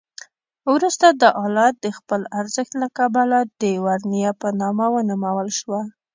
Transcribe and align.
وروسته 0.73 1.07
دا 1.21 1.29
آله 1.45 1.67
د 1.83 1.85
خپل 1.97 2.21
ارزښت 2.39 2.73
له 2.81 2.87
کبله 2.97 3.39
د 3.61 3.63
ورنیه 3.85 4.31
په 4.41 4.47
نامه 4.61 4.85
ونومول 4.93 5.49
شوه. 5.59 5.81